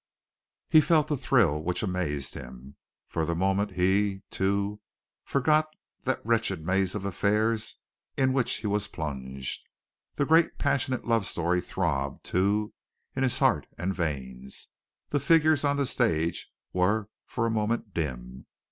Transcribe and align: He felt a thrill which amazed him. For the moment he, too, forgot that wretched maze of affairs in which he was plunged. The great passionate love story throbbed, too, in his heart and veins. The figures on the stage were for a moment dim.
He 0.67 0.81
felt 0.81 1.11
a 1.11 1.15
thrill 1.15 1.61
which 1.61 1.83
amazed 1.83 2.33
him. 2.33 2.75
For 3.05 3.23
the 3.23 3.35
moment 3.35 3.73
he, 3.73 4.23
too, 4.31 4.81
forgot 5.23 5.67
that 6.05 6.25
wretched 6.25 6.65
maze 6.65 6.95
of 6.95 7.05
affairs 7.05 7.77
in 8.17 8.33
which 8.33 8.55
he 8.55 8.65
was 8.65 8.87
plunged. 8.87 9.61
The 10.15 10.25
great 10.25 10.57
passionate 10.57 11.05
love 11.05 11.27
story 11.27 11.61
throbbed, 11.61 12.23
too, 12.23 12.73
in 13.15 13.21
his 13.21 13.37
heart 13.37 13.67
and 13.77 13.93
veins. 13.93 14.69
The 15.09 15.19
figures 15.19 15.63
on 15.63 15.77
the 15.77 15.85
stage 15.85 16.49
were 16.73 17.07
for 17.27 17.45
a 17.45 17.51
moment 17.51 17.93
dim. 17.93 18.47